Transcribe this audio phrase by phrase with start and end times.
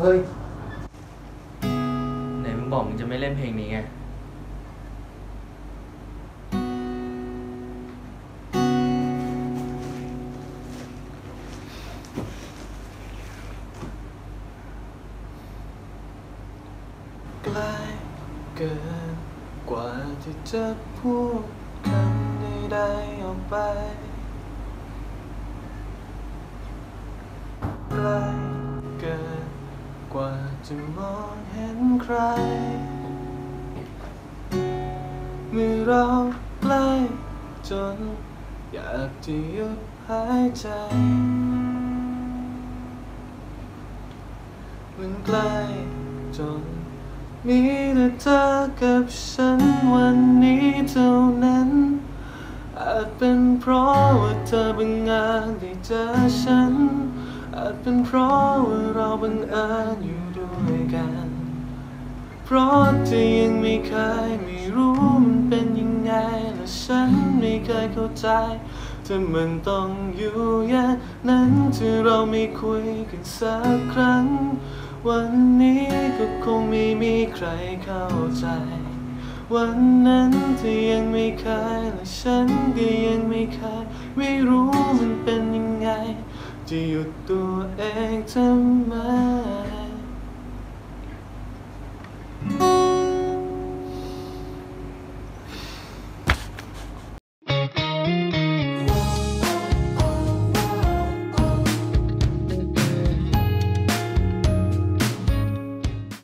[0.00, 0.18] เฮ้ย
[2.40, 3.78] ไหนมึงบอกมึงจะไม่เล่นเพลงนี้ไง
[17.44, 17.72] ใกล้
[18.56, 18.74] เกิ
[19.12, 19.14] น
[19.70, 19.88] กว่า
[20.22, 20.64] ที่จะ
[20.98, 21.42] พูด
[21.86, 23.54] คำใดๆออกไป
[27.90, 28.20] ใกล้
[29.00, 29.37] เกิน
[30.14, 30.32] กว่า
[30.66, 32.16] จะมองเห็นใคร
[35.50, 36.04] เมื่อเรา
[36.60, 36.88] ใกล้
[37.68, 37.96] จน
[38.72, 40.66] อยากจะหยุดหายใจ
[44.96, 45.54] มันใกล้
[46.36, 46.62] จน
[47.46, 47.60] มี
[47.94, 48.42] แต่เธอ
[48.80, 49.60] กับฉัน
[49.92, 51.12] วันนี้เท่า
[51.44, 51.70] นั้น
[52.78, 56.04] อาจเป็นเพราะว่าเธอบังเอิญได้เจอ
[56.40, 56.74] ฉัน
[57.88, 61.28] เป็นเพราะว่าเราบังเอิญอยู่ด้วยกัน
[62.44, 63.92] เพราะเธอยังไม่เค
[64.28, 66.12] ยไม่รู้มันเป็นยังไง
[66.54, 68.26] และฉันไม่เคยเข้าใจ
[69.06, 70.38] ถ้ามันต้องอยู่
[70.70, 70.94] อย่าง
[71.28, 74.26] นั้นที่เราไม่คุยกันสักครั้ง
[75.08, 77.46] วันนี้ก็คงไม่มีใคร
[77.84, 78.06] เข้า
[78.38, 78.46] ใจ
[79.54, 81.46] วันนั้นเธอยังไม่เค
[81.80, 83.84] ยและฉันก็ยังไม่เคย
[84.16, 85.47] ไม่รู้มันเป็น
[86.68, 87.82] จะหยุดตัวเอ
[88.14, 88.92] งทำไม